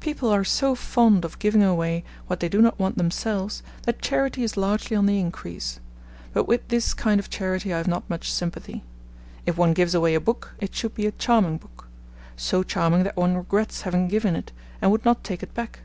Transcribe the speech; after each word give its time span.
People 0.00 0.28
are 0.30 0.42
so 0.42 0.74
fond 0.74 1.24
of 1.24 1.38
giving 1.38 1.62
away 1.62 2.02
what 2.26 2.40
they 2.40 2.48
do 2.48 2.60
not 2.60 2.76
want 2.76 2.98
themselves, 2.98 3.62
that 3.82 4.02
charity 4.02 4.42
is 4.42 4.56
largely 4.56 4.96
on 4.96 5.06
the 5.06 5.20
increase. 5.20 5.78
But 6.32 6.48
with 6.48 6.66
this 6.66 6.92
kind 6.92 7.20
of 7.20 7.30
charity 7.30 7.72
I 7.72 7.76
have 7.76 7.86
not 7.86 8.10
much 8.10 8.32
sympathy. 8.32 8.82
If 9.46 9.56
one 9.56 9.72
gives 9.72 9.94
away 9.94 10.16
a 10.16 10.20
book, 10.20 10.54
it 10.58 10.74
should 10.74 10.94
be 10.94 11.06
a 11.06 11.12
charming 11.12 11.56
book 11.58 11.86
so 12.34 12.64
charming, 12.64 13.04
that 13.04 13.16
one 13.16 13.36
regrets 13.36 13.82
having 13.82 14.08
given 14.08 14.34
it, 14.34 14.50
and 14.82 14.90
would 14.90 15.04
not 15.04 15.22
take 15.22 15.40
it 15.40 15.54
back. 15.54 15.78